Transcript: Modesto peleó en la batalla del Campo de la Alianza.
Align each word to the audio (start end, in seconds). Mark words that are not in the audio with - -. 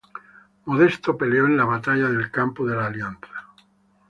Modesto 0.65 1.15
peleó 1.15 1.45
en 1.45 1.55
la 1.57 1.63
batalla 1.65 2.07
del 2.09 2.31
Campo 2.31 2.65
de 2.65 2.75
la 2.75 2.87
Alianza. 2.87 3.49